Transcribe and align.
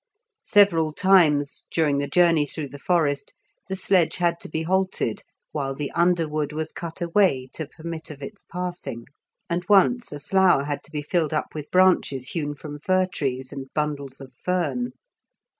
Several 0.47 0.91
times, 0.93 1.67
during 1.69 1.99
the 1.99 2.07
journey 2.07 2.47
through 2.47 2.69
the 2.69 2.79
forest, 2.79 3.35
the 3.69 3.75
sledge 3.75 4.15
had 4.15 4.39
to 4.39 4.49
be 4.49 4.63
halted 4.63 5.21
while 5.51 5.75
the 5.75 5.91
underwood 5.91 6.53
was 6.53 6.71
cut 6.71 7.03
away 7.03 7.49
to 7.53 7.67
permit 7.67 8.09
of 8.09 8.19
its 8.23 8.41
passing; 8.51 9.05
and 9.47 9.63
once 9.69 10.11
a 10.11 10.17
slough 10.17 10.65
had 10.65 10.83
to 10.85 10.91
be 10.91 11.03
filled 11.03 11.33
up 11.35 11.53
with 11.53 11.69
branches 11.69 12.29
hewn 12.31 12.55
from 12.55 12.79
fir 12.79 13.05
trees, 13.05 13.53
and 13.53 13.71
bundles 13.75 14.19
of 14.19 14.33
fern. 14.33 14.93